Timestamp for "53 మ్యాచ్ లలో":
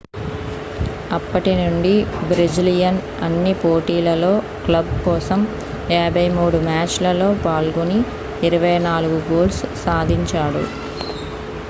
5.91-7.29